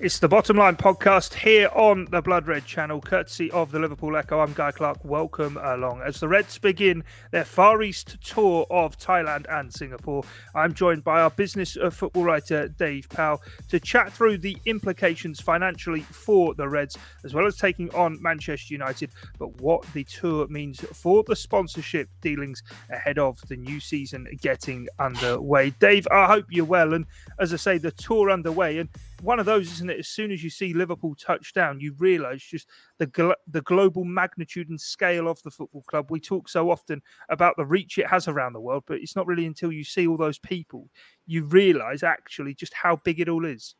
[0.00, 4.16] It's the Bottom Line podcast here on the Blood Red channel, courtesy of the Liverpool
[4.16, 4.38] Echo.
[4.38, 5.04] I'm Guy Clark.
[5.04, 6.02] Welcome along.
[6.02, 10.22] As the Reds begin their Far East tour of Thailand and Singapore,
[10.54, 15.40] I'm joined by our business of football writer, Dave Powell, to chat through the implications
[15.40, 20.46] financially for the Reds, as well as taking on Manchester United, but what the tour
[20.46, 25.70] means for the sponsorship dealings ahead of the new season getting underway.
[25.70, 26.94] Dave, I hope you're well.
[26.94, 27.04] And
[27.40, 28.78] as I say, the tour underway.
[28.78, 28.88] And
[29.20, 29.98] one of those, isn't it?
[29.98, 32.68] As soon as you see Liverpool touch down, you realise just
[32.98, 36.10] the the global magnitude and scale of the football club.
[36.10, 39.26] We talk so often about the reach it has around the world, but it's not
[39.26, 40.88] really until you see all those people
[41.26, 43.74] you realise actually just how big it all is.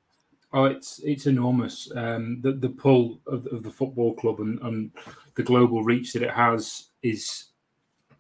[0.53, 1.91] Oh, it's it's enormous.
[1.95, 4.91] Um, the the pull of, of the football club and, and
[5.35, 7.47] the global reach that it has is.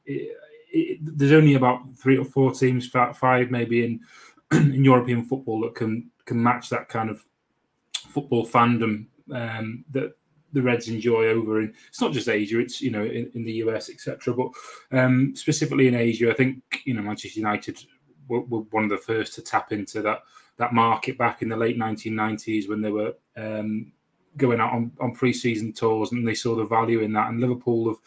[0.05, 0.36] It,
[0.70, 4.00] it, there's only about three or four teams, five maybe in
[4.52, 7.24] in European football that can can match that kind of
[7.94, 10.14] football fandom um, that
[10.52, 13.52] the Reds enjoy over in it's not just Asia, it's you know in, in the
[13.64, 14.34] US, etc.
[14.34, 14.50] But
[14.96, 17.82] um, specifically in Asia, I think you know Manchester United
[18.28, 20.22] were, were, one of the first to tap into that
[20.56, 23.92] that market back in the late 1990s when they were um,
[24.36, 27.28] going out on, on pre-season tours and they saw the value in that.
[27.28, 27.98] And Liverpool have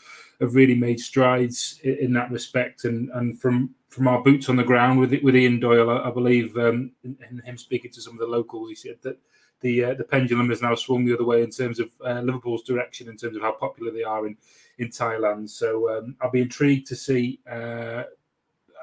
[0.42, 2.86] have really made strides in, in that respect.
[2.86, 6.12] And and from from our boots on the ground with with Ian Doyle, I, I
[6.12, 9.20] believe, um, in, him speaking to some of the locals, he said that
[9.60, 12.64] the uh, the pendulum has now swung the other way in terms of uh, Liverpool's
[12.64, 14.38] direction, in terms of how popular they are in
[14.80, 15.50] in Thailand.
[15.50, 17.40] So um, I'll be intrigued to see.
[17.50, 18.04] Uh,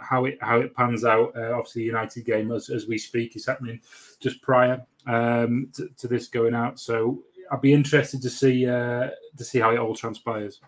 [0.00, 1.36] how it how it pans out.
[1.36, 3.80] Uh, obviously, the United game as, as we speak is happening
[4.20, 6.78] just prior um, to, to, this going out.
[6.78, 10.60] So I'll be interested to see uh, to see how it all transpires.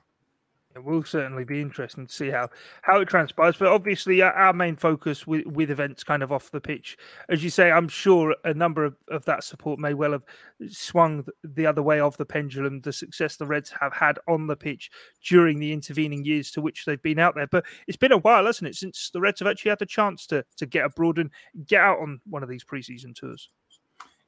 [0.75, 2.49] It will certainly be interesting to see how
[2.83, 3.57] how it transpires.
[3.57, 6.97] But obviously, our main focus with, with events kind of off the pitch,
[7.29, 10.23] as you say, I'm sure a number of, of that support may well have
[10.69, 12.81] swung the other way of the pendulum.
[12.83, 14.91] The success the Reds have had on the pitch
[15.27, 17.49] during the intervening years to which they've been out there.
[17.49, 20.25] But it's been a while, hasn't it, since the Reds have actually had the chance
[20.29, 21.31] to to get abroad and
[21.67, 23.49] get out on one of these preseason tours.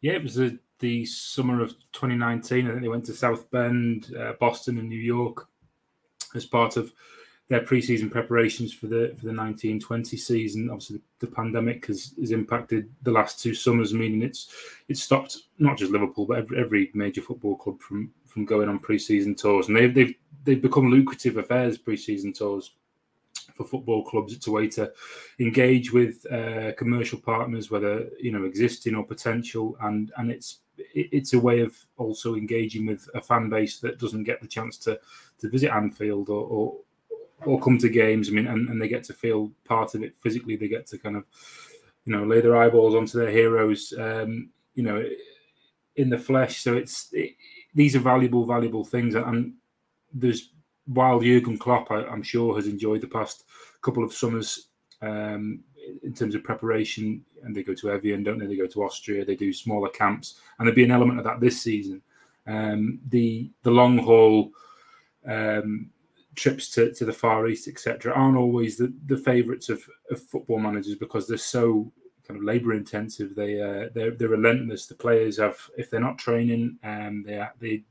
[0.01, 2.67] Yeah, it was the, the summer of 2019.
[2.67, 5.47] I think they went to South Bend, uh, Boston, and New York
[6.35, 6.93] as part of
[7.49, 10.71] their preseason preparations for the for the 1920 season.
[10.71, 14.49] Obviously, the, pandemic has, has impacted the last two summers, meaning it's
[14.89, 18.79] it's stopped not just Liverpool but every, every major football club from from going on
[18.79, 22.73] preseason tours, and they've they've they've become lucrative affairs preseason tours
[23.55, 24.33] for football clubs.
[24.33, 24.93] It's a way to
[25.39, 30.61] engage with uh, commercial partners, whether you know existing or potential, and and it's
[30.95, 34.79] it's a way of also engaging with a fan base that doesn't get the chance
[34.79, 34.99] to
[35.43, 36.77] to visit Anfield or or,
[37.45, 38.29] or come to games.
[38.29, 40.57] I mean, and, and they get to feel part of it physically.
[40.57, 41.25] They get to kind of
[42.07, 43.93] you know lay their eyeballs onto their heroes.
[43.99, 45.05] Um, you know,
[45.97, 46.61] in the flesh.
[46.61, 47.37] So it's it,
[47.75, 49.55] these are valuable, valuable things, and
[50.13, 50.51] there's
[50.87, 53.45] while Jurgen Klopp, I, am sure, has enjoyed the past
[53.83, 54.69] couple of summers
[55.01, 55.63] um,
[56.03, 58.47] in terms of preparation, and they go to Evian, don't they?
[58.47, 61.41] They go to Austria, they do smaller camps, and there'd be an element of that
[61.41, 62.03] this season.
[62.47, 64.51] Um, the the long haul
[65.27, 65.91] um,
[66.35, 70.59] trips to, to the Far East, etc., aren't always the, the favourites of, of football
[70.59, 71.93] managers because they're so
[72.27, 73.35] kind of labour intensive.
[73.35, 74.87] They uh, they're, they're relentless.
[74.87, 77.83] The players have, if they're not training, um, they they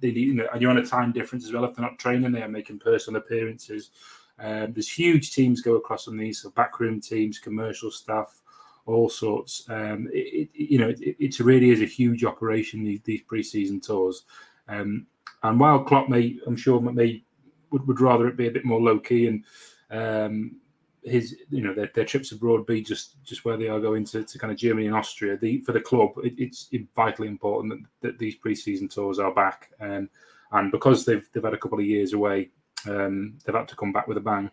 [0.00, 1.64] they you know, and you're on a time difference as well.
[1.64, 3.90] If they're not training, they are making personal appearances.
[4.38, 8.40] Um, there's huge teams go across on these, so backroom teams, commercial staff,
[8.86, 9.64] all sorts.
[9.68, 12.82] Um, it, it, you know, it, it, really is a huge operation.
[12.82, 14.24] These, these pre-season tours,
[14.68, 15.06] um,
[15.44, 17.22] and while Klopp may, I'm sure, may
[17.70, 19.44] would, would rather it be a bit more low key and
[19.90, 20.56] um,
[21.04, 24.24] his you know their, their trips abroad be just just where they are going to,
[24.24, 25.36] to kind of Germany and Austria.
[25.36, 29.70] The for the club, it, it's vitally important that, that these preseason tours are back,
[29.80, 30.08] um,
[30.52, 32.50] and because they've they've had a couple of years away,
[32.88, 34.50] um, they've had to come back with a bang.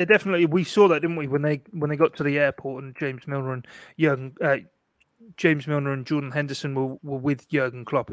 [0.00, 0.46] Yeah, definitely.
[0.46, 3.26] We saw that, didn't we, when they when they got to the airport and James
[3.26, 3.66] Milner and
[3.96, 4.58] young uh,
[5.36, 8.10] James Milner and Jordan Henderson were, were with Jurgen Klopp,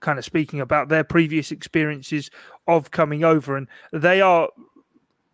[0.00, 2.30] kind of speaking about their previous experiences
[2.66, 4.48] of coming over, and they are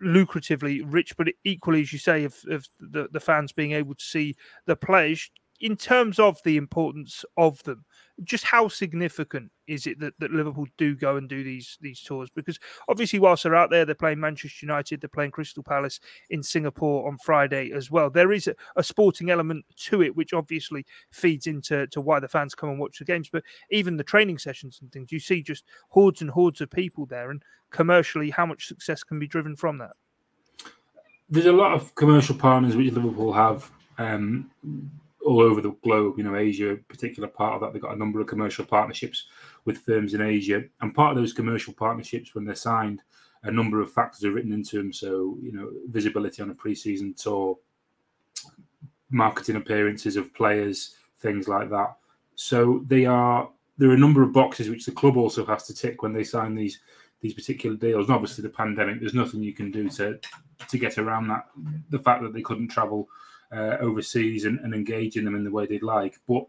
[0.03, 4.05] lucratively rich, but equally, as you say, of, of the, the fans being able to
[4.05, 4.37] see
[4.67, 5.31] the players
[5.61, 7.85] in terms of the importance of them.
[8.25, 12.31] Just how significant is it that, that Liverpool do go and do these these tours?
[12.31, 12.59] Because
[12.89, 17.07] obviously, whilst they're out there, they're playing Manchester United, they're playing Crystal Palace in Singapore
[17.09, 18.09] on Friday as well.
[18.09, 22.29] There is a, a sporting element to it, which obviously feeds into to why the
[22.29, 23.29] fans come and watch the games.
[23.31, 27.07] But even the training sessions and things, you see just hordes and hordes of people
[27.07, 29.93] there, and commercially, how much success can be driven from that?
[31.29, 33.71] There's a lot of commercial partners which Liverpool have.
[33.99, 34.51] Um,
[35.27, 36.19] all over the globe.
[36.19, 39.27] You know, Asia, particular part of that, they've got a number of commercial partnerships
[39.65, 43.03] with firms in Asia, and part of those commercial partnerships, when they're signed,
[43.43, 44.93] a number of factors are written into them.
[44.93, 47.59] So, you know, visibility on a pre-season tour,
[49.11, 51.97] marketing appearances of players, things like that.
[52.35, 55.75] So they are there are a number of boxes which the club also has to
[55.75, 56.81] tick when they sign these
[57.21, 58.07] these particular deals.
[58.07, 60.19] And obviously, the pandemic, there's nothing you can do to
[60.69, 61.47] to get around that.
[61.91, 63.09] The fact that they couldn't travel
[63.53, 66.19] uh, overseas and, and, engage in them in the way they'd like.
[66.29, 66.47] But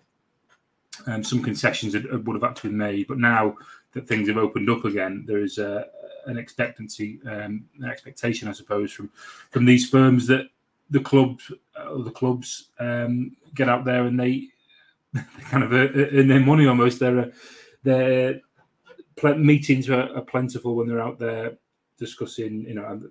[1.05, 3.07] um, some concessions would have had to be made.
[3.07, 3.55] But now
[3.93, 5.85] that things have opened up again, there is a,
[6.25, 9.09] an expectancy, um, an expectation, I suppose, from
[9.51, 10.49] from these firms that
[10.89, 14.47] the clubs, uh, the clubs um, get out there and they,
[15.13, 16.99] they kind of earn their money almost.
[16.99, 17.31] Their
[17.83, 18.41] their
[19.23, 21.57] meetings are, are plentiful when they're out there
[21.97, 23.01] discussing, you know,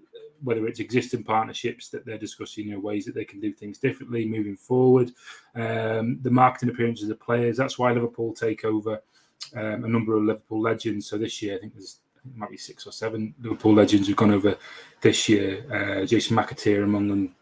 [0.43, 3.79] whether it's existing partnerships that they're discussing, you know, ways that they can do things
[3.79, 5.13] differently moving forward.
[5.55, 7.57] Um, the marketing appearances of players.
[7.57, 9.03] That's why Liverpool take over
[9.55, 11.07] um, a number of Liverpool legends.
[11.07, 14.17] So this year, I think there's it might be six or seven Liverpool legends who've
[14.17, 14.57] gone over
[15.01, 15.65] this year.
[15.73, 17.35] Uh, Jason McAteer among them.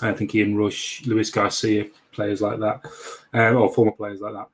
[0.00, 2.80] I think Ian Rush, Luis Garcia, players like that,
[3.34, 4.48] uh, or former players like that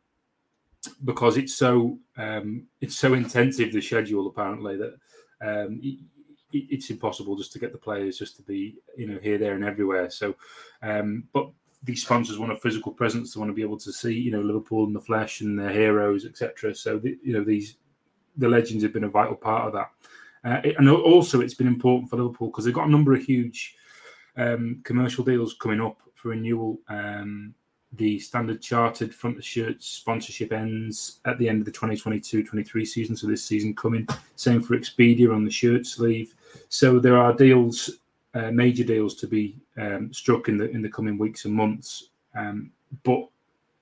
[1.04, 4.94] because it's so um, it's so intensive the schedule apparently that
[5.40, 5.80] um,
[6.52, 9.64] it's impossible just to get the players just to be you know here there and
[9.64, 10.10] everywhere.
[10.10, 10.34] So
[10.82, 11.50] um, but
[11.82, 13.32] these sponsors want a physical presence.
[13.32, 15.70] They want to be able to see you know liverpool in the flesh and their
[15.72, 17.76] heroes etc so the, you know these
[18.36, 19.90] the legends have been a vital part of that.
[20.44, 23.76] Uh, and also it's been important for liverpool because they've got a number of huge
[24.36, 27.52] um, commercial deals coming up for renewal um,
[27.92, 33.16] the standard chartered front of shirt sponsorship ends at the end of the 2022-23 season
[33.16, 34.06] so this season coming
[34.36, 36.34] same for expedia on the shirt sleeve
[36.68, 37.90] so there are deals,
[38.34, 42.10] uh, major deals to be um, struck in the in the coming weeks and months.
[42.34, 43.28] Um, but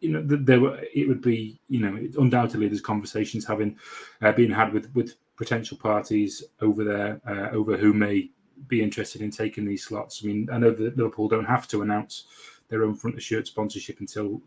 [0.00, 3.76] you know, there were it would be you know undoubtedly there's conversations having
[4.22, 8.30] uh, being had with with potential parties over there uh, over who may
[8.68, 10.22] be interested in taking these slots.
[10.22, 12.24] I mean, I know that Liverpool don't have to announce
[12.68, 14.40] their own front of shirt sponsorship until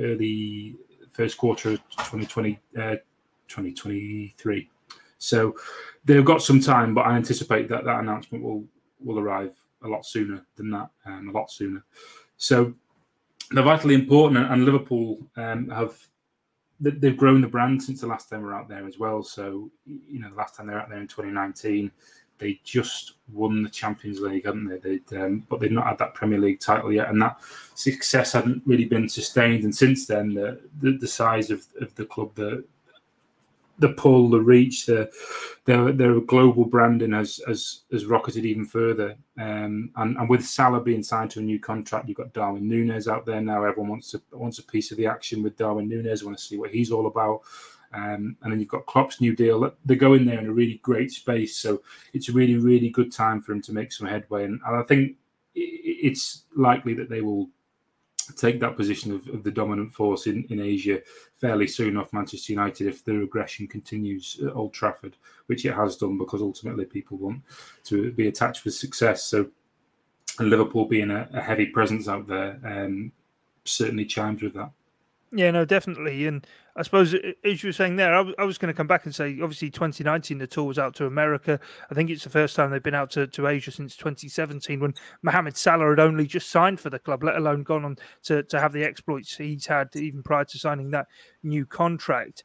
[0.00, 0.76] early
[1.12, 2.96] first quarter of 2020 uh,
[3.48, 4.70] 2023.
[5.18, 5.54] So
[6.04, 8.64] they've got some time, but I anticipate that that announcement will
[9.00, 9.54] will arrive
[9.84, 11.84] a lot sooner than that, um, a lot sooner.
[12.36, 12.74] So
[13.50, 15.96] they're vitally important, and Liverpool um, have
[16.80, 19.22] they've grown the brand since the last time we are out there as well.
[19.22, 21.90] So you know, the last time they were out there in 2019,
[22.42, 24.78] they just won the Champions League, hadn't they?
[24.78, 27.38] They'd, um, but they've not had that Premier League title yet, and that
[27.74, 29.62] success hadn't really been sustained.
[29.62, 32.64] And since then, the the, the size of, of the club, the
[33.78, 35.10] the pull, the reach, the
[35.66, 39.14] their their global branding has has, has rocketed even further.
[39.38, 43.06] Um, and, and with Salah being signed to a new contract, you've got Darwin Nunez
[43.06, 43.64] out there now.
[43.64, 46.24] Everyone wants to wants a piece of the action with Darwin Nunez.
[46.24, 47.42] Want to see what he's all about.
[47.94, 49.70] Um, and then you've got Klopp's new deal.
[49.84, 53.12] They go in there in a really great space, so it's a really really good
[53.12, 54.44] time for him to make some headway.
[54.44, 55.16] And, I think
[55.54, 57.48] it's likely that they will
[58.36, 61.00] take that position of, of, the dominant force in, in Asia
[61.36, 65.16] fairly soon off Manchester United if the regression continues at Old Trafford,
[65.46, 67.42] which it has done because ultimately people want
[67.84, 69.24] to be attached with success.
[69.24, 69.48] So,
[70.38, 73.12] and Liverpool being a, a heavy presence out there um,
[73.64, 74.70] certainly chimes with that.
[75.34, 76.26] Yeah, no, definitely.
[76.26, 76.46] And
[76.76, 79.06] I suppose, as you were saying there, I, w- I was going to come back
[79.06, 81.58] and say, obviously, 2019, the tour was out to America.
[81.90, 84.94] I think it's the first time they've been out to, to Asia since 2017 when
[85.22, 88.60] Mohamed Salah had only just signed for the club, let alone gone on to, to
[88.60, 91.06] have the exploits he's had even prior to signing that
[91.42, 92.44] new contract.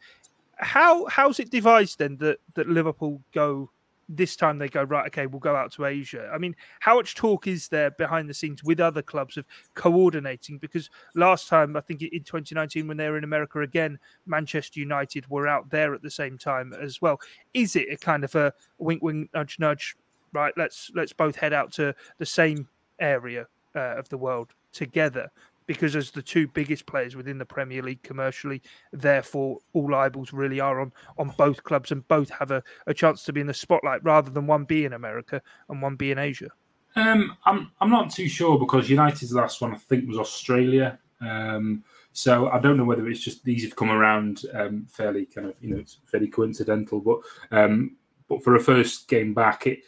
[0.55, 3.69] How How's it devised then that, that Liverpool go
[4.09, 6.29] this time they go right okay we'll go out to asia.
[6.33, 9.45] I mean how much talk is there behind the scenes with other clubs of
[9.75, 10.57] coordinating?
[10.57, 15.29] Because last time i think in 2019 when they were in america again manchester united
[15.29, 17.19] were out there at the same time as well.
[17.53, 19.95] Is it a kind of a wink wink nudge nudge
[20.33, 22.67] right let's let's both head out to the same
[22.99, 25.29] area uh, of the world together
[25.67, 30.59] because as the two biggest players within the Premier League commercially, therefore all eyeballs really
[30.59, 33.53] are on on both clubs and both have a, a chance to be in the
[33.53, 36.49] spotlight rather than one be in America and one be in Asia.
[36.95, 40.97] Um, I'm I'm not too sure because United's last one I think was Australia.
[41.21, 41.83] Um,
[42.17, 45.53] So I don't know whether it's just these have come around um, fairly kind of
[45.61, 47.19] you know it's fairly coincidental, but
[47.51, 47.95] um,
[48.27, 49.83] but for a first game back, it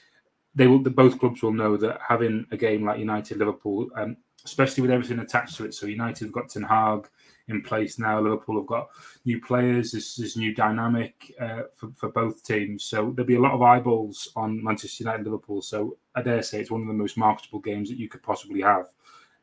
[0.53, 4.15] they will the, both clubs will know that having a game like United Liverpool, um,
[4.45, 5.73] especially with everything attached to it.
[5.73, 7.07] So United have got Ten Hag
[7.47, 8.19] in place now.
[8.19, 8.89] Liverpool have got
[9.25, 9.91] new players.
[9.91, 12.83] This is new dynamic uh, for, for both teams.
[12.83, 15.61] So there'll be a lot of eyeballs on Manchester United and Liverpool.
[15.61, 18.61] So I dare say it's one of the most marketable games that you could possibly
[18.61, 18.87] have.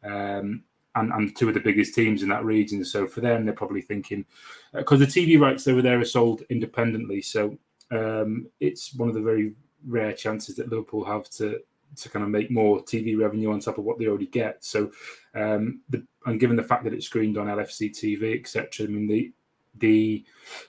[0.04, 0.62] Um,
[0.94, 2.84] and, and two of the biggest teams in that region.
[2.84, 4.24] So for them, they're probably thinking
[4.72, 7.20] because uh, the TV rights over there are sold independently.
[7.20, 7.58] So
[7.90, 9.52] um, it's one of the very
[9.86, 11.60] rare chances that Liverpool have to
[11.96, 14.64] to kind of make more TV revenue on top of what they already get.
[14.64, 14.90] So,
[15.34, 19.06] um, the, and given the fact that it's screened on LFC TV, etc., I mean
[19.06, 19.32] the
[19.78, 20.24] the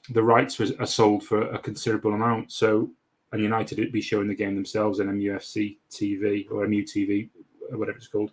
[0.10, 2.51] the rights was, are sold for a considerable amount.
[2.51, 2.91] So,
[3.31, 7.29] and United would be showing the game themselves on MUFC TV or MUTV,
[7.72, 8.31] whatever it's called.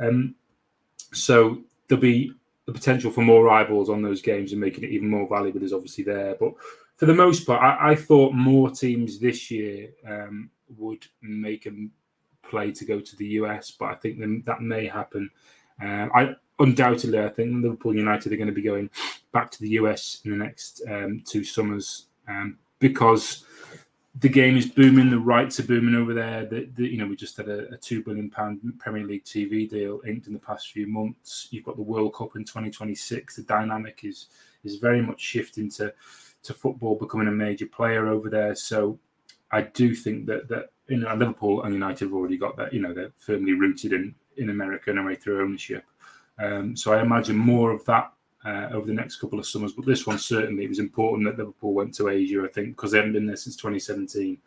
[0.00, 0.34] Um,
[1.12, 2.32] so there'll be
[2.66, 5.72] the potential for more eyeballs on those games and making it even more valuable is
[5.72, 6.36] obviously there.
[6.38, 6.52] But
[6.96, 11.72] for the most part, I, I thought more teams this year um, would make a
[12.50, 15.30] play to go to the US, but I think that may happen.
[15.82, 18.90] Uh, I undoubtedly, I think Liverpool United are going to be going
[19.32, 23.44] back to the US in the next um, two summers um, because
[24.18, 25.10] the game is booming.
[25.10, 26.44] The rights are booming over there.
[26.44, 29.68] The, the, you know, we just had a, a, two billion pound Premier League TV
[29.68, 31.48] deal inked in the past few months.
[31.50, 33.36] You've got the World Cup in 2026.
[33.36, 34.26] The dynamic is
[34.64, 35.92] is very much shifting to
[36.42, 38.54] to football becoming a major player over there.
[38.54, 38.98] So
[39.52, 42.72] I do think that that you know Liverpool and United have already got that.
[42.72, 45.84] You know, they're firmly rooted in in America anyway through ownership.
[46.38, 48.12] Um, so I imagine more of that
[48.44, 49.72] uh, over the next couple of summers.
[49.72, 52.42] But this one certainly it was important that Liverpool went to Asia.
[52.44, 54.38] I think because they haven't been there since 2017,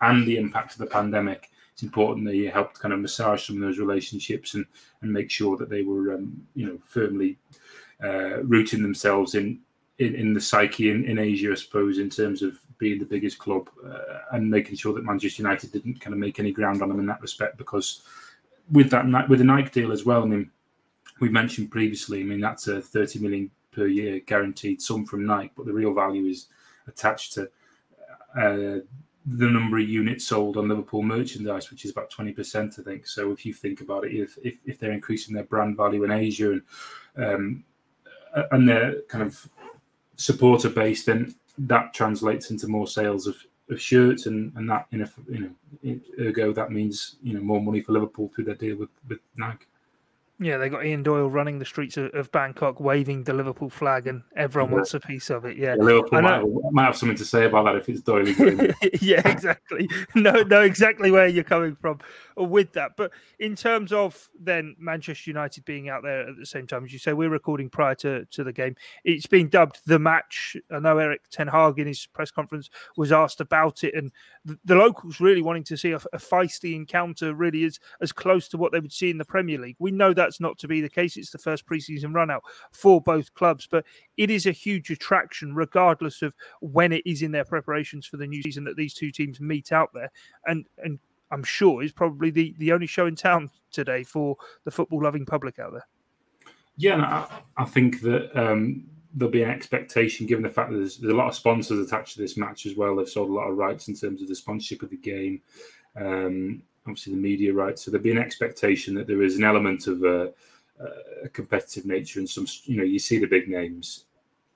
[0.00, 1.50] and the impact of the pandemic.
[1.72, 4.66] It's important that you helped kind of massage some of those relationships and
[5.02, 7.38] and make sure that they were um, you know firmly
[8.02, 9.60] uh, rooting themselves in
[9.98, 13.38] in, in the psyche in, in Asia, I suppose, in terms of being the biggest
[13.38, 16.88] club uh, and making sure that Manchester United didn't kind of make any ground on
[16.88, 17.56] them in that respect.
[17.56, 18.02] Because
[18.72, 20.50] with that with the Nike deal as well, I mean,
[21.20, 25.52] we mentioned previously, I mean, that's a 30 million per year guaranteed sum from Nike,
[25.56, 26.46] but the real value is
[26.88, 27.42] attached to
[28.36, 28.80] uh,
[29.26, 33.06] the number of units sold on Liverpool merchandise, which is about 20%, I think.
[33.06, 36.10] So if you think about it, if, if, if they're increasing their brand value in
[36.10, 36.62] Asia and
[37.16, 37.64] um,
[38.52, 39.48] and their kind of
[40.16, 41.34] supporter base, then
[41.66, 43.36] that translates into more sales of,
[43.70, 47.60] of shirts, and, and that, in a, you know, ergo that means you know more
[47.60, 49.66] money for Liverpool through their deal with with Nike.
[50.42, 54.06] Yeah, they got Ian Doyle running the streets of, of Bangkok, waving the Liverpool flag,
[54.06, 54.76] and everyone yeah.
[54.76, 55.58] wants a piece of it.
[55.58, 58.26] Yeah, yeah Liverpool might have, might have, something to say about that if it's Doyle.
[59.02, 59.88] yeah, exactly.
[60.14, 62.00] No, know exactly where you're coming from
[62.40, 62.92] Uh, with that.
[62.96, 66.92] But in terms of then Manchester United being out there at the same time, as
[66.92, 68.76] you say, we're recording prior to, to the game.
[69.04, 70.56] It's been dubbed the match.
[70.70, 74.12] I know Erik Ten Hag in his press conference was asked about it, and
[74.44, 78.48] the, the locals really wanting to see a, a feisty encounter, really is as close
[78.48, 79.76] to what they would see in the Premier League.
[79.78, 81.16] We know that's not to be the case.
[81.16, 82.42] It's the first preseason run out
[82.72, 83.84] for both clubs, but
[84.16, 88.26] it is a huge attraction, regardless of when it is in their preparations for the
[88.26, 90.10] new season that these two teams meet out there.
[90.46, 90.98] And and
[91.30, 95.24] I'm sure is probably the, the only show in town today for the football loving
[95.24, 95.86] public out there.
[96.76, 98.84] Yeah, I, I think that um,
[99.14, 102.14] there'll be an expectation given the fact that there's, there's, a lot of sponsors attached
[102.14, 102.96] to this match as well.
[102.96, 105.42] They've sold a lot of rights in terms of the sponsorship of the game.
[105.96, 107.84] Um, obviously the media rights.
[107.84, 110.32] So there'll be an expectation that there is an element of a,
[111.24, 114.04] a competitive nature and some, you know, you see the big names,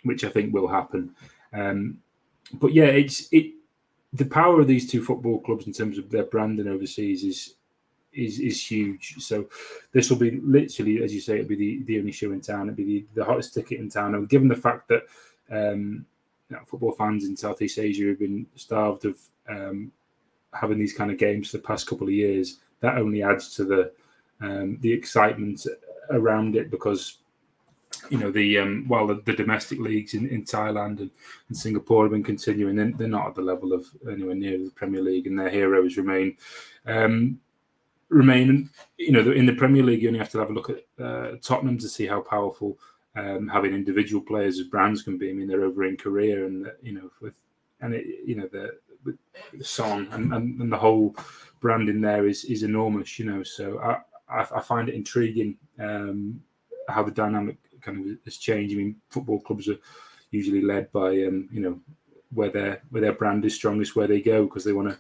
[0.03, 1.15] which I think will happen.
[1.53, 1.99] Um,
[2.55, 3.53] but yeah, it's it.
[4.15, 7.55] The power of these two football clubs in terms of their branding overseas is
[8.13, 9.17] is is huge.
[9.19, 9.47] So
[9.93, 12.69] this will be literally, as you say, it'll be the, the only show in town.
[12.69, 14.15] It'll be the, the hottest ticket in town.
[14.15, 15.03] And given the fact that
[15.51, 16.07] um,
[16.49, 19.19] you know, football fans in Southeast Asia have been starved of
[19.49, 19.91] um,
[20.53, 23.65] having these kind of games for the past couple of years, that only adds to
[23.65, 23.93] the
[24.41, 25.67] um, the excitement
[26.11, 27.19] around it because
[28.11, 31.11] you know the um, while the, the, domestic leagues in, in Thailand and,
[31.49, 34.71] and, Singapore have been continuing, they're, they're, not at the level of anywhere near the
[34.71, 36.37] Premier League, and their heroes remain
[36.87, 37.41] um,
[38.09, 38.71] remain.
[38.99, 41.37] You know, in the Premier League, you only have to have a look at uh,
[41.43, 42.79] Tottenham to see how powerful
[43.17, 45.31] um, having individual players as brands can be.
[45.31, 47.35] I mean, they're over in Korea, and you know, with
[47.81, 49.19] and it, you know the with
[49.63, 51.15] Son and, and, and, the whole
[51.61, 53.43] branding there is is enormous, you know.
[53.43, 56.43] So I, I, I find it intriguing um,
[56.89, 58.75] how the dynamic kind of has changed.
[58.75, 59.79] I mean, football clubs are
[60.31, 61.81] usually led by um, you know
[62.33, 64.99] where their where their brand is strongest, where they go because they want to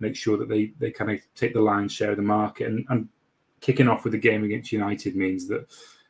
[0.00, 2.68] make sure that they they kind of take the lion's share of the market.
[2.68, 3.08] And, and
[3.60, 5.66] kicking off with the game against United means that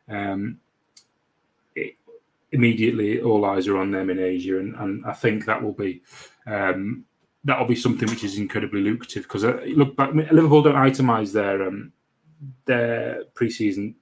[0.09, 0.59] um,
[1.77, 1.97] it,
[2.51, 6.03] immediately all eyes are on them in Asia, and, and I think that will be
[6.47, 7.05] um,
[7.45, 11.33] that will be something which is incredibly lucrative because uh, look back, Liverpool don't itemise
[11.33, 11.93] their um,
[12.65, 13.95] their preseason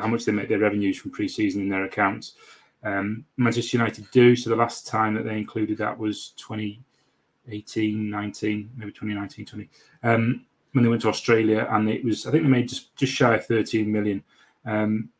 [0.00, 2.34] how much they make their revenues from preseason in their accounts.
[2.82, 4.36] Um, Manchester United do.
[4.36, 9.70] So the last time that they included that was 2018, 19, maybe 2019, 20.
[10.02, 13.12] Um, when they went to Australia, and it was I think they made just just
[13.12, 14.22] shy of 13 million.
[14.66, 15.10] Um,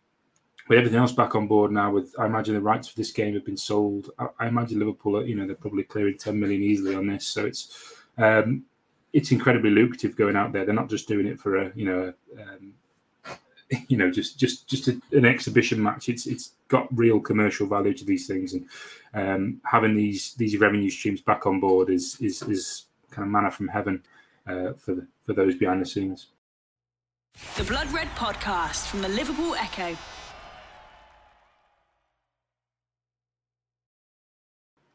[0.68, 3.34] with everything else back on board now, with I imagine the rights for this game
[3.34, 4.10] have been sold.
[4.18, 7.26] I, I imagine Liverpool, are, you know, they're probably clearing 10 million easily on this.
[7.26, 8.64] So it's um,
[9.12, 10.64] it's incredibly lucrative going out there.
[10.64, 12.74] They're not just doing it for a you know um,
[13.88, 16.08] you know just just just a, an exhibition match.
[16.08, 18.66] It's it's got real commercial value to these things, and
[19.14, 23.50] um, having these these revenue streams back on board is is is kind of manna
[23.50, 24.02] from heaven
[24.46, 26.28] uh, for the, for those behind the scenes.
[27.56, 29.96] The Blood Red Podcast from the Liverpool Echo.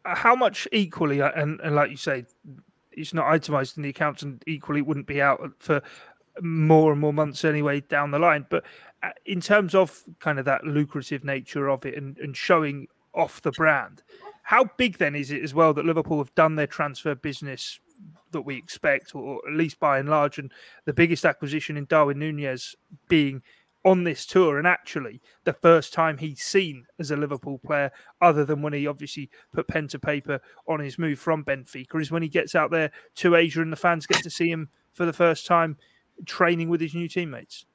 [0.06, 2.26] How much equally, uh, and, and like you say,
[2.92, 5.82] it's not itemized in the accounts, and equally wouldn't be out for
[6.42, 8.46] more and more months anyway down the line.
[8.50, 8.64] But
[9.04, 13.42] uh, in terms of kind of that lucrative nature of it and, and showing off
[13.42, 14.04] the brand,
[14.44, 17.80] how big then is it as well that Liverpool have done their transfer business
[18.32, 20.52] that we expect, or at least by and large, and
[20.86, 22.76] the biggest acquisition in Darwin Nunez
[23.08, 23.42] being
[23.86, 27.92] on this tour and actually the first time he's seen as a Liverpool player,
[28.22, 32.12] other than when he obviously put pen to paper on his move from Benfica, is
[32.12, 35.06] when he gets out there to Asia and the fans get to see him for
[35.06, 35.78] the first time
[36.26, 37.66] training with his new teammates?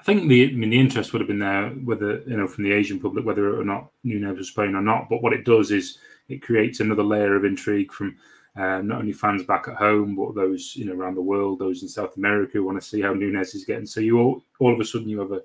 [0.00, 2.64] I think the I mean the interest would have been there whether you know from
[2.64, 5.10] the Asian public whether or not Nunez was playing or not.
[5.10, 5.98] But what it does is
[6.28, 8.16] it creates another layer of intrigue from
[8.56, 11.82] uh, not only fans back at home but those you know around the world, those
[11.82, 13.86] in South America who want to see how Nunez is getting.
[13.86, 15.42] So you all all of a sudden you have a,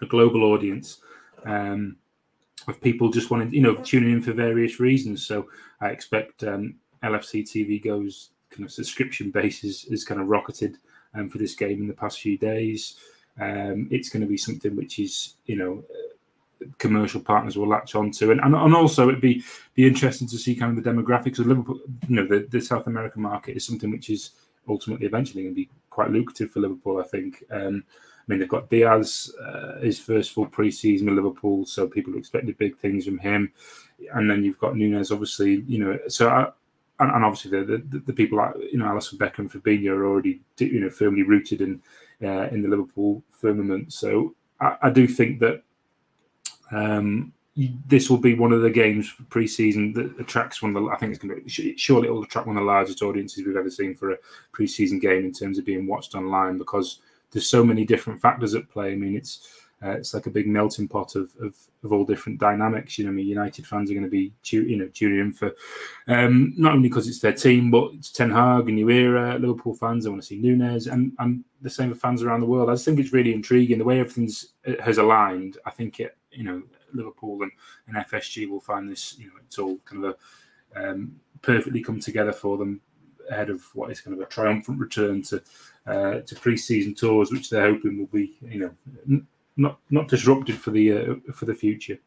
[0.00, 1.00] a global audience
[1.44, 1.96] um,
[2.68, 5.26] of people just wanting you know tuning in for various reasons.
[5.26, 5.48] So
[5.80, 10.78] I expect um, LFC TV goes kind of subscription basis is kind of rocketed
[11.16, 12.96] um, for this game in the past few days.
[13.40, 15.84] Um, it's going to be something which is, you know,
[16.78, 19.44] commercial partners will latch onto, and, and and also it'd be
[19.74, 21.80] be interesting to see kind of the demographics of Liverpool.
[22.08, 24.30] You know, the, the South American market is something which is
[24.68, 26.98] ultimately eventually going to be quite lucrative for Liverpool.
[26.98, 27.44] I think.
[27.50, 27.84] Um,
[28.28, 32.58] I mean, they've got Diaz, uh, his first full pre-season with Liverpool, so people expected
[32.58, 33.52] big things from him.
[34.14, 35.62] And then you've got Nunez, obviously.
[35.68, 36.52] You know, so
[37.00, 40.06] and, and obviously the, the, the people like you know Alisson Becker and Fabinho are
[40.06, 41.82] already you know firmly rooted in
[42.22, 43.92] uh, in the Liverpool firmament.
[43.92, 45.62] So I, I do think that
[46.72, 47.32] um,
[47.86, 50.90] this will be one of the games for pre-season that attracts one of the.
[50.90, 53.56] I think it's going to surely it will attract one of the largest audiences we've
[53.56, 54.18] ever seen for a
[54.52, 58.68] pre-season game in terms of being watched online because there's so many different factors at
[58.68, 58.92] play.
[58.92, 59.48] I mean, it's
[59.82, 62.98] uh, it's like a big melting pot of, of, of all different dynamics.
[62.98, 65.54] You know, I mean, United fans are going to be you know tuning in for
[66.08, 69.38] um, not only because it's their team, but it's Ten Hag, a new era.
[69.38, 72.46] Liverpool fans, I want to see Nunez, and and the same for fans around the
[72.46, 72.70] world.
[72.70, 75.58] I just think it's really intriguing the way everything's uh, has aligned.
[75.66, 76.62] I think it, you know,
[76.94, 77.52] Liverpool and,
[77.88, 80.16] and FSG will find this, you know, it's all kind of
[80.74, 82.80] a um, perfectly come together for them
[83.30, 85.42] ahead of what is kind of a triumphant return to
[85.86, 88.58] uh, to pre-season tours, which they're hoping will be, you
[89.08, 89.22] know,
[89.56, 91.98] not not disrupted for the uh, for the future.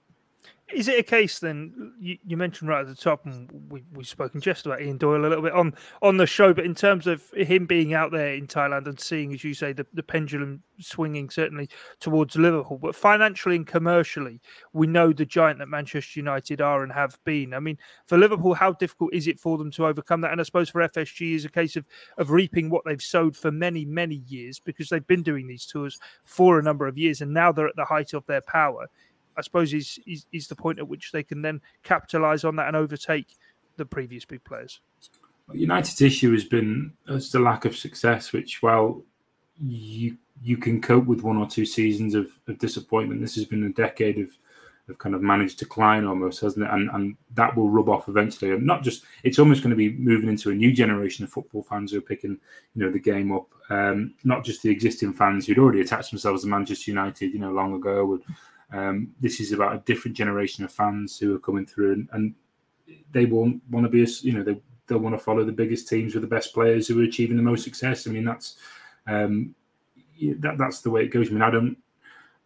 [0.74, 1.94] Is it a case then?
[2.00, 5.22] You, you, mentioned right at the top, and we we've spoken just about Ian Doyle
[5.22, 8.36] a little bit on on the show, but in terms of him being out there
[8.36, 12.96] in Thailand and seeing, as you say, the, the pendulum swinging certainly towards Liverpool, but
[12.96, 17.54] financially and commercially, we know the giant that Manchester United are and have been.
[17.54, 20.32] I mean, for Liverpool, how difficult is it for them to overcome that?
[20.32, 21.86] And I suppose for FSG is a case of
[22.18, 26.00] of reaping what they've sowed for many many years because they've been doing these tours
[26.26, 28.88] for a number of years, and now they're at the height of their power
[29.40, 32.68] I suppose is, is is the point at which they can then capitalize on that
[32.68, 33.38] and overtake
[33.78, 34.82] the previous big players.
[35.54, 39.02] United's issue has been as the lack of success, which while
[39.58, 43.64] you you can cope with one or two seasons of, of disappointment, this has been
[43.64, 44.30] a decade of
[44.90, 46.72] of kind of managed decline almost, hasn't it?
[46.72, 48.52] And and that will rub off eventually.
[48.52, 51.64] And not just it's almost going to be moving into a new generation of football
[51.64, 52.38] fans who are picking,
[52.76, 53.48] you know, the game up.
[53.70, 57.52] Um, not just the existing fans who'd already attached themselves to Manchester United, you know,
[57.52, 58.20] long ago,
[58.72, 62.36] um, this is about a different generation of fans who are coming through, and, and
[63.12, 65.88] they won't want to be, a, you know, they they'll want to follow the biggest
[65.88, 68.08] teams with the best players who are achieving the most success.
[68.08, 68.58] I mean, that's
[69.08, 69.56] um,
[70.40, 71.30] that that's the way it goes.
[71.30, 71.78] I mean, I don't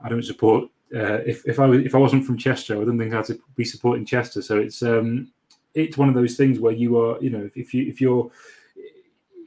[0.02, 0.70] I don't support.
[0.96, 4.06] Uh, if if I if I wasn't from Chester, I don't think I'd be supporting
[4.06, 4.42] Chester.
[4.42, 5.32] So it's um,
[5.74, 8.30] it's one of those things where you are, you know, if you if you're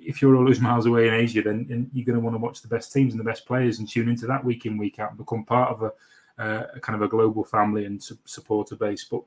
[0.00, 2.62] if you're all those miles away in Asia, then you're going to want to watch
[2.62, 5.10] the best teams and the best players and tune into that week in week out
[5.10, 5.92] and become part of a
[6.38, 9.04] uh, kind of a global family and su- supporter base.
[9.04, 9.22] But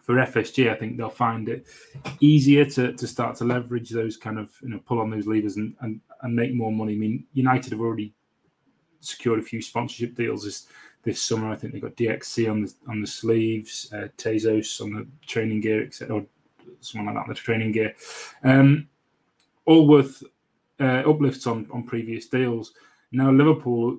[0.00, 1.66] for FSG, I think they'll find it
[2.20, 5.56] easier to, to start to leverage those kind of you know pull on those levers
[5.56, 6.94] and, and, and make more money.
[6.94, 8.14] I mean, United have already
[9.00, 10.66] secured a few sponsorship deals this
[11.04, 11.50] this summer.
[11.50, 15.60] I think they've got DXC on the on the sleeves, uh, Tezos on the training
[15.60, 16.26] gear, etc., or
[16.80, 17.94] someone like that the training gear.
[18.42, 18.88] Um,
[19.66, 20.22] all worth
[20.80, 22.72] uh, uplifts on on previous deals.
[23.10, 23.98] Now Liverpool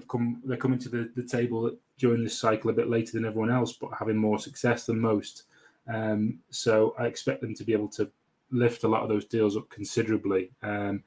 [0.00, 3.24] have come; they're coming to the, the table during this cycle a bit later than
[3.24, 5.44] everyone else, but having more success than most.
[5.92, 8.10] Um, so I expect them to be able to
[8.50, 10.50] lift a lot of those deals up considerably.
[10.62, 11.02] Um,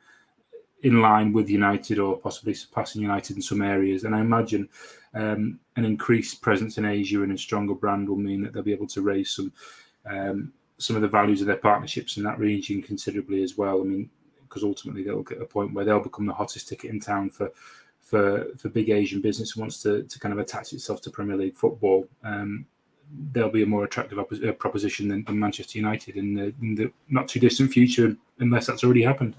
[0.84, 4.04] in line with United or possibly surpassing United in some areas.
[4.04, 4.68] And I imagine
[5.14, 8.74] um, an increased presence in Asia and a stronger brand will mean that they'll be
[8.74, 9.52] able to raise some
[10.06, 13.80] um, some of the values of their partnerships in that region considerably as well.
[13.80, 14.10] I mean,
[14.42, 17.50] because ultimately they'll get a point where they'll become the hottest ticket in town for
[18.14, 21.36] for for big Asian business who wants to to kind of attach itself to Premier
[21.36, 22.08] League football.
[22.24, 22.68] Um,
[23.32, 26.92] they'll be a more attractive uh, proposition than, than, Manchester United in the, in the
[27.10, 29.36] not too distant future, unless that's already happened.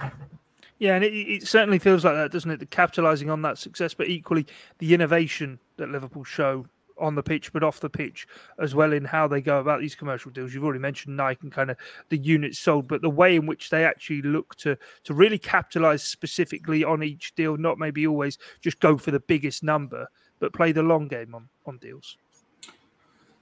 [0.78, 2.60] Yeah, and it, it, certainly feels like that, doesn't it?
[2.60, 4.46] The capitalising on that success, but equally
[4.78, 6.66] the innovation that Liverpool show
[6.98, 8.26] on the pitch, but off the pitch
[8.59, 10.54] as well in how they go about these commercial deals.
[10.54, 11.76] You've already mentioned Nike and kind of
[12.09, 16.02] the units sold, but the way in which they actually look to to really capitalise
[16.02, 20.72] specifically on each deal, not maybe always just go for the biggest number, but play
[20.72, 22.16] the long game on on deals.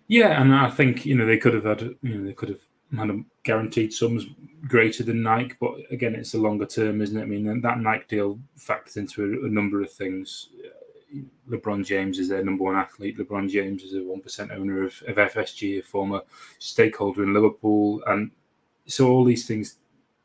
[0.09, 2.61] Yeah, and I think you know they could have had you know they could have
[2.97, 4.27] had guaranteed sums
[4.69, 7.23] greater than Nike, but again, it's a longer term, isn't it?
[7.23, 10.51] I mean, that Nike deal factors into a, a number of things.
[11.48, 13.18] LeBron James is their number one athlete.
[13.18, 16.22] LeBron James is a one percent owner of, of FSG, a former
[16.59, 18.31] stakeholder in Liverpool, and
[18.87, 19.79] so all these things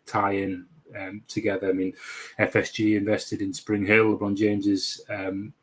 [0.06, 0.66] tie in
[0.98, 1.70] um, together.
[1.70, 1.94] I mean,
[2.40, 4.18] FSG invested in SpringHill.
[4.18, 5.54] LeBron James's um,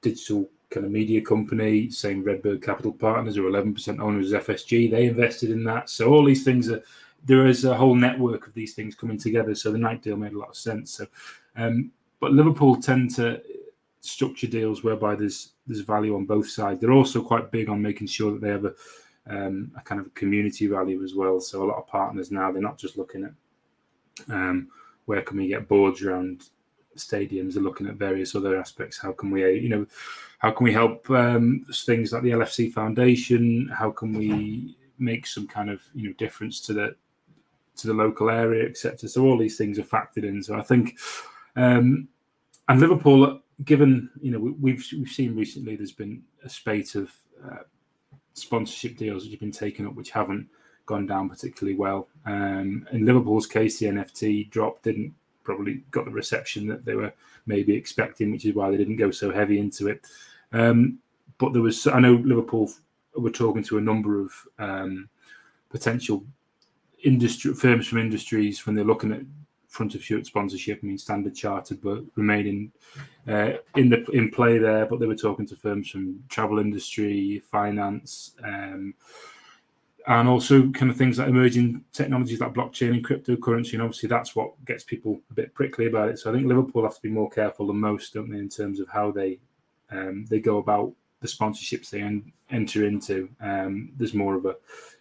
[0.00, 4.90] digital kind of media company, same Redbird Capital Partners, are 11% owners of FSG.
[4.90, 5.90] They invested in that.
[5.90, 6.82] So all these things are
[7.24, 9.54] there is a whole network of these things coming together.
[9.54, 10.92] So the Nike deal made a lot of sense.
[10.92, 11.06] So,
[11.56, 13.42] um, but Liverpool tend to
[14.00, 16.80] structure deals whereby there's there's value on both sides.
[16.80, 18.74] They're also quite big on making sure that they have a,
[19.28, 21.40] um, a kind of community value as well.
[21.40, 24.68] So a lot of partners now they're not just looking at um,
[25.06, 26.44] where can we get boards around
[26.96, 27.54] stadiums.
[27.54, 28.98] They're looking at various other aspects.
[28.98, 29.86] How can we, you know,
[30.38, 33.68] how can we help um, things like the LFC Foundation?
[33.68, 36.94] How can we make some kind of you know difference to the
[37.76, 39.08] to the local area, etc.
[39.08, 40.42] So all these things are factored in.
[40.42, 40.98] So I think,
[41.56, 42.08] um,
[42.68, 47.12] and Liverpool, given you know we, have we've seen recently, there's been a spate of
[47.44, 47.62] uh,
[48.34, 50.48] sponsorship deals which have been taken up, which haven't
[50.86, 52.08] gone down particularly well.
[52.26, 57.12] Um, in Liverpool's case, the NFT drop didn't probably got the reception that they were
[57.46, 60.04] maybe expecting, which is why they didn't go so heavy into it.
[60.52, 60.98] Um,
[61.38, 62.70] but there was, I know Liverpool
[63.16, 65.08] were talking to a number of um,
[65.70, 66.24] potential
[67.02, 69.22] industry firms from industries when they're looking at
[69.70, 70.80] front of shirt sponsorship.
[70.82, 72.72] I mean, Standard Chartered, but remaining
[73.26, 74.84] uh, in the in play there.
[74.84, 78.94] But they were talking to firms from travel industry, finance, um,
[80.06, 83.74] and also kind of things like emerging technologies like blockchain and cryptocurrency.
[83.74, 86.18] And obviously, that's what gets people a bit prickly about it.
[86.18, 88.80] So I think Liverpool have to be more careful than most, don't they, in terms
[88.80, 89.38] of how they
[89.90, 93.28] um, they go about the sponsorships they en- enter into.
[93.40, 94.56] Um, there's more of a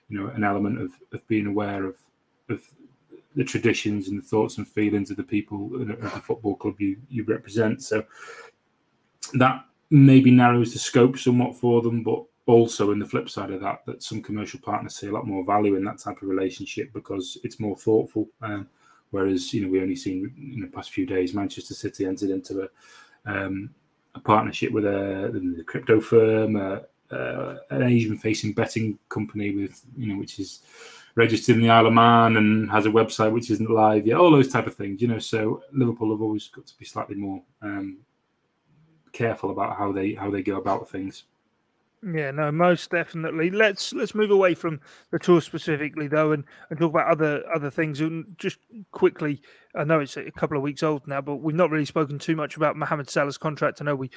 [0.09, 1.97] you know an element of, of being aware of
[2.49, 2.63] of
[3.39, 6.97] the traditions and the thoughts and feelings of the people of the football club you,
[7.09, 7.81] you represent.
[7.81, 8.03] So
[9.35, 13.61] that maybe narrows the scope somewhat for them, but also in the flip side of
[13.61, 16.91] that, that some commercial partners see a lot more value in that type of relationship
[16.91, 18.27] because it's more thoughtful.
[18.41, 18.67] Um,
[19.11, 22.63] whereas you know we only seen in the past few days Manchester City entered into
[22.63, 22.69] a
[23.25, 23.69] um,
[24.15, 26.79] a partnership with a, a crypto firm, uh,
[27.15, 30.59] uh, an Asian-facing betting company with you know which is
[31.19, 34.17] registered in the Isle of Man and has a website which isn't live yet.
[34.17, 35.19] All those type of things, you know.
[35.19, 37.97] So Liverpool have always got to be slightly more um,
[39.11, 41.25] careful about how they how they go about things.
[42.01, 43.49] Yeah, no, most definitely.
[43.49, 44.79] Let's let's move away from
[45.11, 47.99] the tour specifically though, and, and talk about other other things.
[47.99, 48.57] And just
[48.91, 49.41] quickly,
[49.75, 52.37] I know it's a couple of weeks old now, but we've not really spoken too
[52.37, 53.81] much about Mohamed Salah's contract.
[53.81, 54.11] I know we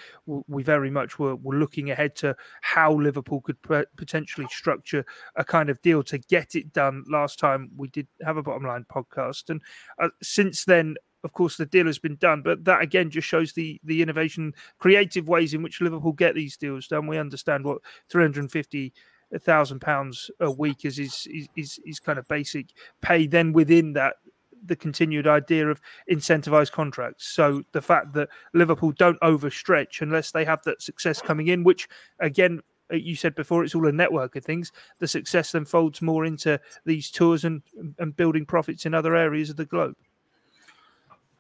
[0.47, 3.61] we very much were, were looking ahead to how Liverpool could
[3.97, 7.03] potentially structure a kind of deal to get it done.
[7.11, 9.61] Last time we did have a bottom line podcast, and
[10.01, 12.43] uh, since then of course, the deal has been done.
[12.43, 16.57] But that again just shows the the innovation, creative ways in which Liverpool get these
[16.57, 17.07] deals done.
[17.07, 18.93] We understand what 350
[19.41, 22.69] thousand pounds a week is is is is kind of basic
[23.01, 23.27] pay.
[23.27, 24.17] Then within that,
[24.65, 25.81] the continued idea of
[26.11, 27.27] incentivized contracts.
[27.27, 31.89] So the fact that Liverpool don't overstretch unless they have that success coming in, which
[32.19, 32.61] again
[32.93, 34.73] uh, you said before, it's all a network of things.
[34.99, 37.63] The success then folds more into these tours and
[37.99, 39.97] and building profits in other areas of the globe.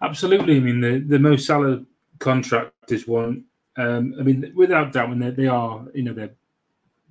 [0.03, 0.57] Absolutely.
[0.57, 1.85] I mean, the the Mo Salah
[2.19, 3.45] contract is one.
[3.77, 6.35] Um, I mean, without doubt, when they, are, you know, they're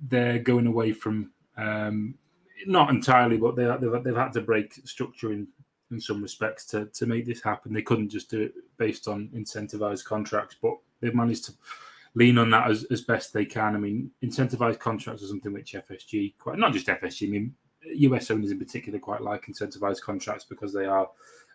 [0.08, 2.14] they're going away from um,
[2.66, 5.48] not entirely, but they they've, they've had to break structure in
[5.90, 7.72] in some respects to to make this happen.
[7.72, 11.52] They couldn't just do it based on incentivized contracts, but they've managed to
[12.14, 13.74] lean on that as, as best they can.
[13.74, 17.28] I mean, incentivized contracts are something which FSG quite not just FSG.
[17.28, 21.08] I mean, US owners in particular quite like incentivized contracts because they are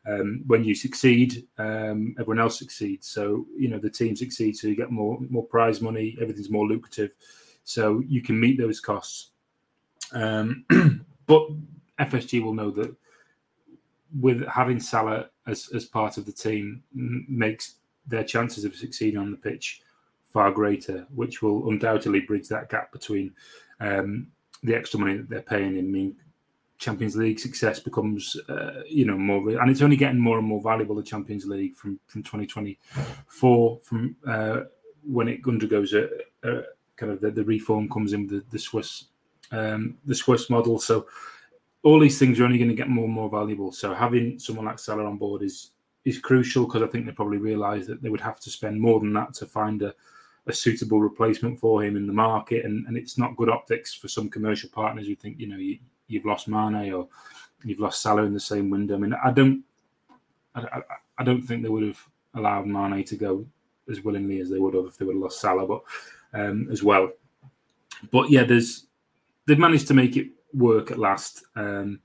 [0.07, 3.07] um, when you succeed, um, everyone else succeeds.
[3.07, 6.17] So you know the team succeeds, so you get more more prize money.
[6.21, 7.13] Everything's more lucrative,
[7.63, 9.31] so you can meet those costs.
[10.13, 10.65] Um,
[11.25, 11.47] but
[11.99, 12.95] FSG will know that
[14.19, 19.31] with having Salah as as part of the team makes their chances of succeeding on
[19.31, 19.81] the pitch
[20.23, 23.33] far greater, which will undoubtedly bridge that gap between
[23.79, 24.27] um,
[24.63, 25.85] the extra money that they're paying him.
[25.85, 26.15] I mean,
[26.77, 30.61] Champions League success becomes, uh, you know, more, and it's only getting more and more
[30.61, 30.95] valuable.
[30.95, 34.61] The Champions League from from 2024, from uh,
[35.03, 36.07] when it undergoes a,
[36.43, 36.61] a
[36.95, 39.05] kind of the, the, reform comes in the, the Swiss,
[39.51, 40.79] um, the Swiss model.
[40.79, 41.07] So
[41.83, 43.71] all these things are only going to get more and more valuable.
[43.71, 45.71] So having someone like Salah on board is
[46.05, 48.99] is crucial because I think they probably realise that they would have to spend more
[48.99, 49.93] than that to find a,
[50.47, 54.07] a suitable replacement for him in the market, and, and it's not good optics for
[54.07, 57.07] some commercial partners who think you know you, you've lost Mane or
[57.63, 58.95] you've lost Salah in the same window.
[58.95, 59.63] I mean, I don't,
[60.55, 60.81] I, I,
[61.19, 61.99] I don't think they would have
[62.35, 63.45] allowed Mane to go
[63.89, 65.81] as willingly as they would have if they would have lost Salah, but
[66.33, 67.11] um, as well.
[68.11, 68.87] But yeah, there's
[69.47, 71.99] they've managed to make it work at last, um,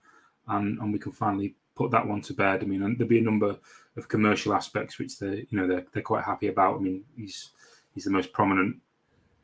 [0.48, 2.62] and and we can finally put that one to bed.
[2.62, 3.56] I mean, there'll be a number
[3.96, 6.76] of commercial aspects which they you know they're they're quite happy about.
[6.76, 7.50] I mean, he's
[7.94, 8.76] he's the most prominent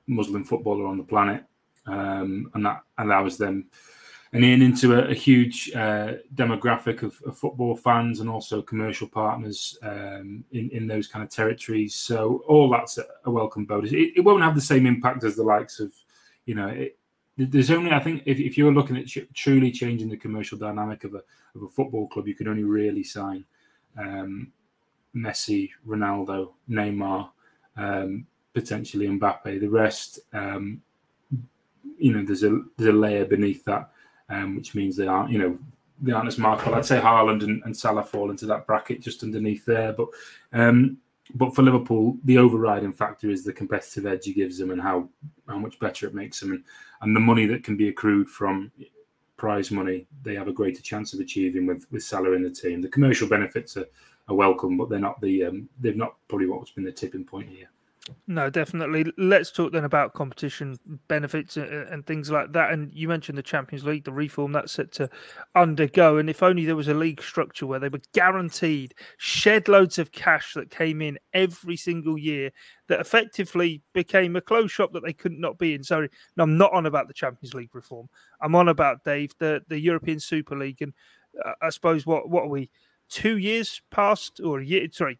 [0.06, 1.44] Muslim footballer on the planet,
[1.86, 3.66] um, and that allows them
[4.32, 9.08] and in into a, a huge uh, demographic of, of, football fans and also commercial
[9.08, 11.94] partners um, in in those kind of territories.
[11.94, 13.92] So all that's a, a welcome bonus.
[13.92, 15.92] It, it, won't have the same impact as the likes of,
[16.44, 16.98] you know, it,
[17.38, 21.04] there's only I think if, if you're looking at ch- truly changing the commercial dynamic
[21.04, 21.22] of a
[21.54, 23.44] of a football club, you can only really sign
[23.96, 24.52] um,
[25.16, 27.30] Messi, Ronaldo, Neymar,
[27.76, 29.60] um, potentially Mbappe.
[29.60, 30.82] The rest, um,
[31.96, 33.90] you know, there's a there's a layer beneath that
[34.28, 35.58] um, which means they aren't, you know,
[36.00, 36.76] they aren't as marketable.
[36.76, 39.92] I'd say Haaland and, and Salah fall into that bracket just underneath there.
[39.92, 40.08] But
[40.52, 40.98] um,
[41.34, 45.08] but for Liverpool, the overriding factor is the competitive edge he gives them and how
[45.48, 46.64] how much better it makes them, and,
[47.02, 48.70] and the money that can be accrued from
[49.36, 50.06] prize money.
[50.22, 52.80] They have a greater chance of achieving with with Salah in the team.
[52.80, 53.86] The commercial benefits are,
[54.28, 57.48] are welcome, but they're not the um, they've not probably what's been the tipping point
[57.48, 57.70] here.
[58.26, 59.12] No, definitely.
[59.16, 62.72] Let's talk then about competition benefits and, things like that.
[62.72, 65.10] And you mentioned the Champions League, the reform that's set to
[65.54, 66.18] undergo.
[66.18, 70.12] And if only there was a league structure where they were guaranteed shed loads of
[70.12, 72.50] cash that came in every single year
[72.88, 75.82] that effectively became a closed shop that they couldn't not be in.
[75.82, 78.08] Sorry, no, I'm not on about the Champions League reform.
[78.40, 80.82] I'm on about Dave, the, the European Super League.
[80.82, 80.92] And
[81.44, 82.70] uh, I suppose what what are we?
[83.10, 84.86] Two years past, or a year?
[84.92, 85.18] Sorry,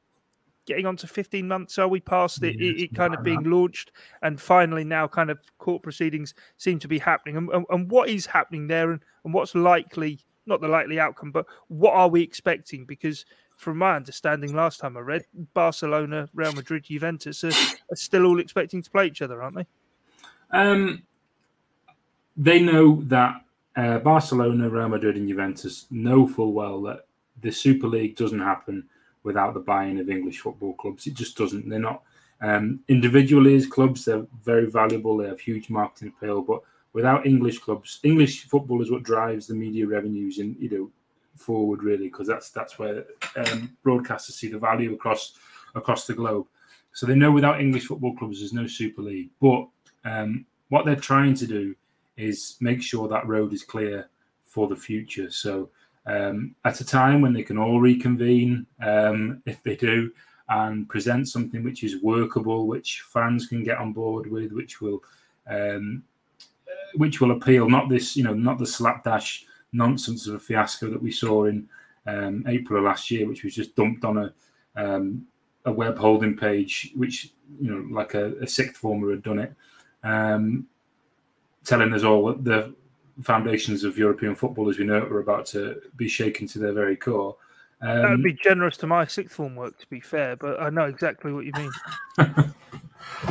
[0.69, 3.91] getting on to 15 months are we past it, it, it kind of being launched
[4.23, 7.39] and finally now kind of court proceedings seem to be happening.
[7.39, 11.33] And, and, and, what is happening there and, and what's likely not the likely outcome
[11.33, 12.85] but what are we expecting?
[12.85, 13.25] Because
[13.57, 18.39] from my understanding last time i read barcelona real madrid juventus are, are still all
[18.39, 19.67] expecting to play each other aren't they?
[20.53, 21.03] Um,
[22.37, 23.43] they know that
[23.75, 27.07] uh, barcelona real madrid and juventus know full well that
[27.41, 28.89] the super league doesn't happen
[29.29, 31.07] without the buy-in of English football clubs.
[31.07, 31.69] It just doesn't.
[31.69, 32.03] They're not
[32.41, 34.07] um, individually as clubs.
[34.07, 35.19] They're very valuable.
[35.19, 36.63] They have huge marketing appeal, but
[36.95, 40.91] without English clubs, English football is what drives the media revenues and you know
[41.37, 43.05] forward really because that's that's where
[43.37, 45.35] um, broadcasters see the value across
[45.75, 46.47] across the globe.
[46.95, 49.31] So they know without English football clubs, there's no Super League.
[49.41, 49.69] But
[50.07, 51.75] um, what they're trying to do
[52.17, 54.09] is make sure that road is clear
[54.43, 55.31] for the future.
[55.31, 55.69] So
[56.09, 60.11] um, at a time when they can all reconvene, um, if they do,
[60.49, 65.03] and present something which is workable, which fans can get on board with, which will
[65.47, 66.03] um,
[66.95, 67.69] which will appeal.
[67.69, 71.69] Not this, you know, not the slapdash nonsense of a fiasco that we saw in
[72.07, 74.33] um, April of last year, which was just dumped on a
[74.77, 75.27] um,
[75.67, 79.53] a web holding page, which you know, like a, a sixth former had done it,
[80.05, 80.67] um,
[81.65, 82.75] telling us all that the
[83.23, 86.73] foundations of European football as we know it were about to be shaken to their
[86.73, 87.37] very core.
[87.81, 90.71] Um, that would be generous to my sixth form work, to be fair, but I
[90.71, 91.73] know exactly what you mean.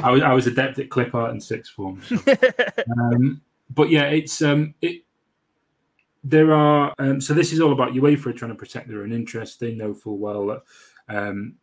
[0.03, 2.01] I was I was adept at clip art in sixth form.
[2.01, 2.17] So.
[2.99, 5.03] um, but yeah, it's um, it.
[6.23, 9.57] There are um, so this is all about UEFA trying to protect their own interests.
[9.57, 10.63] They know full well that
[11.09, 11.55] um,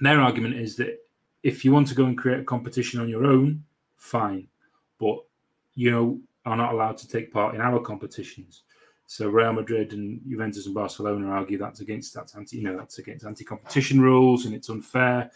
[0.00, 0.98] their argument is that
[1.42, 3.64] if you want to go and create a competition on your own,
[3.96, 4.48] fine,
[4.98, 5.18] but
[5.74, 8.62] you know are not allowed to take part in our competitions.
[9.06, 12.98] So Real Madrid and Juventus and Barcelona argue that's against that's anti you know that's
[12.98, 15.30] against anti-competition rules and it's unfair.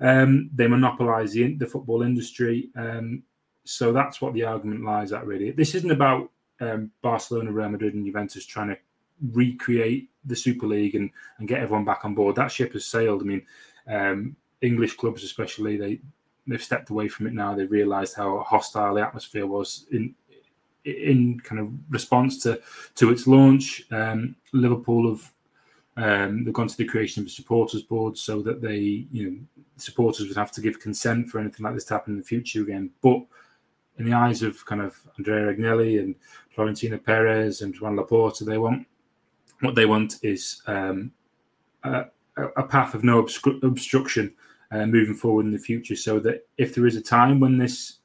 [0.00, 2.70] Um, they monopolise the, the football industry.
[2.76, 3.22] Um,
[3.64, 5.50] so that's what the argument lies at, really.
[5.50, 8.78] This isn't about um, Barcelona, Real Madrid, and Juventus trying to
[9.32, 12.36] recreate the Super League and, and get everyone back on board.
[12.36, 13.22] That ship has sailed.
[13.22, 13.42] I mean,
[13.88, 16.00] um, English clubs, especially, they
[16.46, 17.54] they've stepped away from it now.
[17.54, 20.14] They realised how hostile the atmosphere was in
[20.86, 22.60] in kind of response to
[22.94, 23.84] to its launch.
[23.90, 25.32] Um, Liverpool have
[25.96, 29.36] um, they've gone to the creation of a supporters board so that they you know
[29.76, 32.62] supporters would have to give consent for anything like this to happen in the future
[32.62, 32.90] again.
[33.02, 33.22] But
[33.98, 36.14] in the eyes of kind of Andrea Agnelli and
[36.54, 38.86] Florentino Perez and Juan Laporta, they want
[39.60, 41.12] what they want is um,
[41.84, 42.04] a,
[42.56, 44.34] a, path of no obstru- obstruction
[44.70, 47.95] uh, moving forward in the future, so that if there is a time when this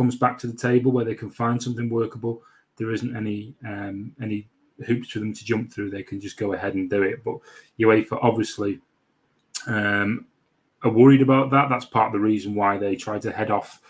[0.00, 2.42] comes back to the table where they can find something workable,
[2.78, 4.48] there isn't any um, any
[4.86, 5.90] hoops for them to jump through.
[5.90, 7.22] They can just go ahead and do it.
[7.22, 7.36] But
[7.78, 8.80] UEFA obviously
[9.66, 10.24] um,
[10.82, 11.68] are worried about that.
[11.68, 13.82] That's part of the reason why they try to head off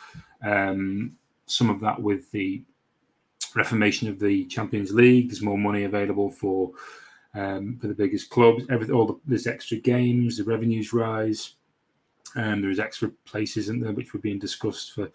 [0.44, 1.12] um,
[1.46, 2.64] some of that with the
[3.54, 5.28] reformation of the Champions League.
[5.28, 6.72] There's more money available for
[7.36, 8.64] um, for the biggest clubs.
[8.68, 10.38] Everything, all the, there's extra games.
[10.38, 11.54] The revenues rise.
[12.34, 15.08] and there's extra places in there which were being discussed for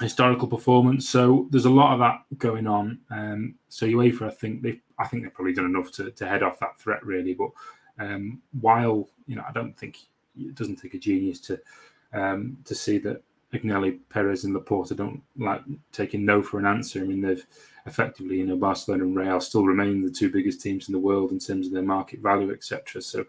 [0.00, 1.08] historical performance.
[1.08, 2.98] So there's a lot of that going on.
[3.10, 6.42] Um, so UEFA, I think they, I think they've probably done enough to, to head
[6.42, 7.34] off that threat, really.
[7.34, 7.50] But
[7.98, 9.98] um, while you know, I don't think
[10.38, 11.60] it doesn't take a genius to
[12.12, 17.00] um, to see that Agnelli, Perez, and Laporta don't like taking no for an answer.
[17.00, 17.46] I mean, they've
[17.86, 21.30] effectively, you know, Barcelona and Real still remain the two biggest teams in the world
[21.30, 23.00] in terms of their market value, etc.
[23.00, 23.26] So,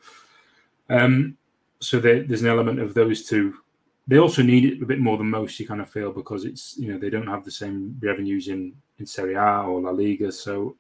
[0.89, 1.37] um,
[1.79, 3.55] so there, there's an element of those two.
[4.07, 5.59] They also need it a bit more than most.
[5.59, 8.73] You kind of feel because it's you know they don't have the same revenues in
[8.99, 10.75] in Serie A or La Liga, so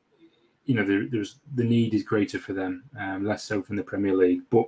[0.65, 3.83] you know there, there's the need is greater for them, um, less so from the
[3.83, 4.67] Premier League, but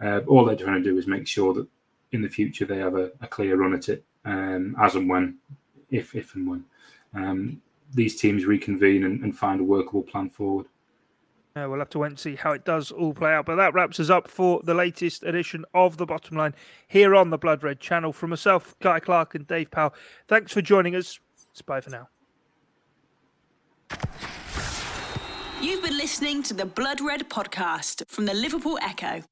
[0.00, 1.66] uh, all they're trying to do is make sure that
[2.12, 5.36] in the future they have a, a clear run at it, um, as and when,
[5.90, 6.64] if if and when
[7.14, 7.60] um,
[7.94, 10.66] these teams reconvene and, and, find a workable plan forward.
[11.54, 13.44] Uh, we'll have to wait and see how it does all play out.
[13.44, 16.54] But that wraps us up for the latest edition of the Bottom Line
[16.88, 18.12] here on the Blood Red channel.
[18.12, 19.94] From myself, Guy Clark, and Dave Powell,
[20.26, 21.20] thanks for joining us.
[21.50, 22.08] It's bye for now.
[25.60, 29.22] You've been listening to the Blood Red podcast from the Liverpool Echo.